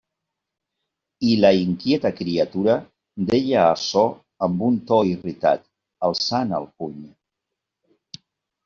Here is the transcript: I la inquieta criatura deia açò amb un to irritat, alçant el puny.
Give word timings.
I 1.31 1.35
la 1.41 1.51
inquieta 1.65 2.11
criatura 2.21 2.79
deia 3.29 3.67
açò 3.75 4.07
amb 4.49 4.67
un 4.71 4.83
to 4.89 5.01
irritat, 5.13 5.65
alçant 6.11 6.59
el 6.63 6.71
puny. 6.77 6.99